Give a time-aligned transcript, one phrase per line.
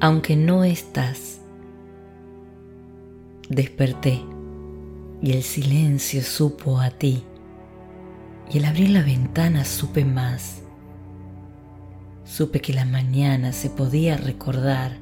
[0.00, 1.40] aunque no estás.
[3.50, 4.22] Desperté
[5.20, 7.22] y el silencio supo a ti,
[8.50, 10.62] y al abrir la ventana supe más.
[12.24, 14.96] Supe que la mañana se podía recordar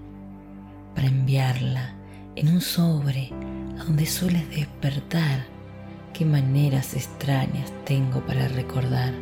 [0.95, 1.95] para enviarla
[2.35, 3.31] en un sobre
[3.79, 5.47] a donde sueles despertar.
[6.13, 9.15] Qué maneras extrañas tengo para recordar.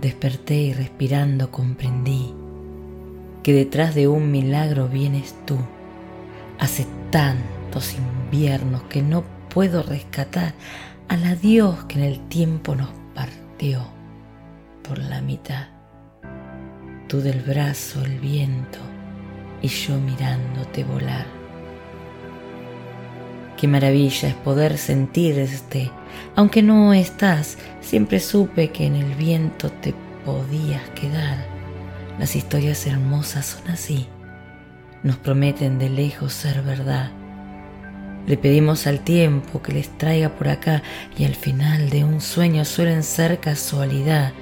[0.00, 2.32] Desperté y respirando comprendí
[3.42, 5.56] que detrás de un milagro vienes tú.
[6.58, 10.54] Hace tantos inviernos que no puedo rescatar
[11.08, 13.80] al adiós que en el tiempo nos partió
[14.86, 15.68] por la mitad.
[17.08, 18.78] Tú del brazo el viento
[19.62, 21.26] y yo mirándote volar.
[23.56, 25.90] Qué maravilla es poder sentir este,
[26.34, 29.94] aunque no estás, siempre supe que en el viento te
[30.24, 31.59] podías quedar.
[32.20, 34.06] Las historias hermosas son así,
[35.02, 37.10] nos prometen de lejos ser verdad.
[38.26, 40.82] Le pedimos al tiempo que les traiga por acá
[41.16, 44.34] y al final de un sueño suelen ser casualidad.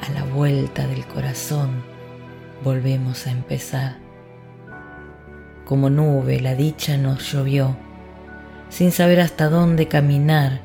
[0.00, 1.82] A la vuelta del corazón
[2.64, 3.98] volvemos a empezar.
[5.66, 7.76] Como nube la dicha nos llovió,
[8.70, 10.62] sin saber hasta dónde caminar,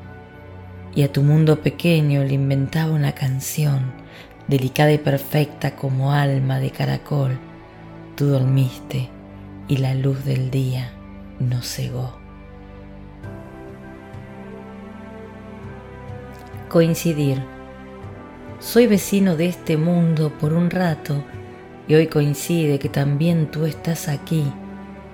[0.94, 3.99] y a tu mundo pequeño le inventaba una canción,
[4.50, 7.38] delicada y perfecta como alma de caracol.
[8.16, 9.08] Tú dormiste
[9.68, 10.92] y la luz del día
[11.38, 12.18] nos cegó.
[16.68, 17.42] Coincidir.
[18.58, 21.24] Soy vecino de este mundo por un rato
[21.88, 24.44] y hoy coincide que también tú estás aquí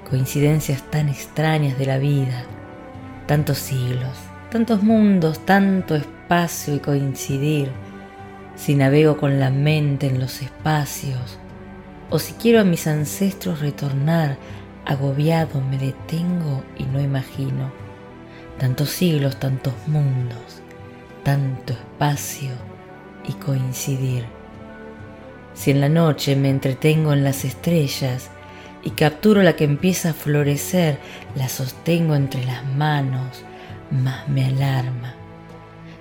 [0.08, 2.44] coincidencias tan extrañas de la vida,
[3.26, 4.16] tantos siglos,
[4.50, 7.70] tantos mundos, tanto espacio y coincidir,
[8.56, 11.38] si navego con la mente en los espacios,
[12.10, 14.36] o si quiero a mis ancestros retornar,
[14.84, 17.70] agobiado me detengo y no imagino,
[18.58, 20.62] tantos siglos, tantos mundos,
[21.22, 22.50] tanto espacio
[23.28, 24.24] y coincidir.
[25.54, 28.30] Si en la noche me entretengo en las estrellas,
[28.86, 31.00] y capturo la que empieza a florecer,
[31.34, 33.42] la sostengo entre las manos,
[33.90, 35.14] más me alarma.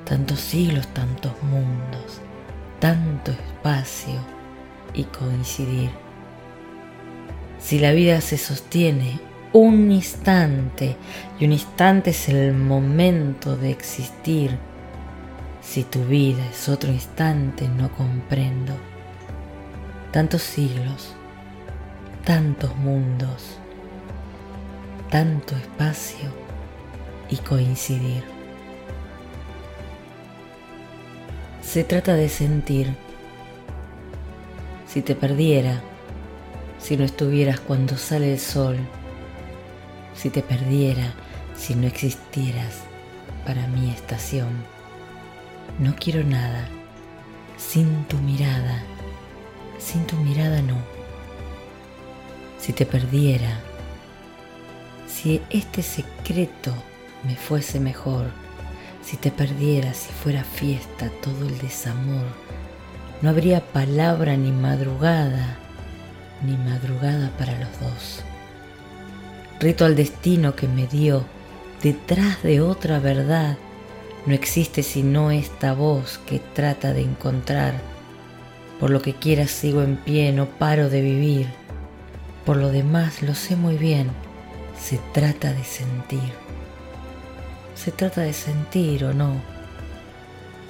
[0.03, 1.84] Tantos siglos, tantos mundos,
[2.79, 4.19] tanto espacio
[4.93, 5.89] y coincidir.
[7.59, 9.19] Si la vida se sostiene
[9.53, 10.97] un instante
[11.39, 14.57] y un instante es el momento de existir,
[15.61, 18.73] si tu vida es otro instante no comprendo.
[20.11, 21.13] Tantos siglos,
[22.23, 23.57] tantos mundos,
[25.09, 26.29] tanto espacio
[27.29, 28.34] y coincidir.
[31.75, 32.95] Se trata de sentir.
[34.87, 35.81] Si te perdiera,
[36.79, 38.77] si no estuvieras cuando sale el sol,
[40.15, 41.13] si te perdiera,
[41.53, 42.75] si no existieras
[43.45, 44.47] para mi estación.
[45.77, 46.65] No quiero nada
[47.57, 48.81] sin tu mirada,
[49.77, 50.77] sin tu mirada no
[52.57, 53.59] si te perdiera,
[55.09, 56.73] si este secreto
[57.25, 58.44] me fuese mejor,
[59.05, 62.25] si te perdiera, si fuera fiesta todo el desamor,
[63.21, 65.57] no habría palabra ni madrugada,
[66.43, 68.23] ni madrugada para los dos.
[69.59, 71.23] Rito al destino que me dio,
[71.81, 73.57] detrás de otra verdad,
[74.25, 77.75] no existe sino esta voz que trata de encontrar.
[78.79, 81.65] Por lo que quieras sigo en pie, no paro de vivir
[82.45, 84.07] por lo demás, lo sé muy bien,
[84.79, 86.31] se trata de sentir.
[87.75, 89.41] Se trata de sentir o no.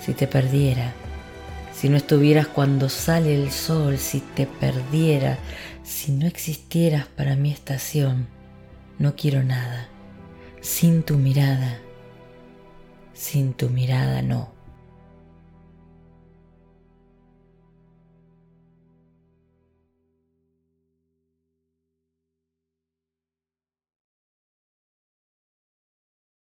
[0.01, 0.93] Si te perdiera,
[1.73, 5.37] si no estuvieras cuando sale el sol, si te perdiera,
[5.83, 8.27] si no existieras para mi estación,
[8.97, 9.87] no quiero nada.
[10.61, 11.79] Sin tu mirada,
[13.13, 14.54] sin tu mirada no.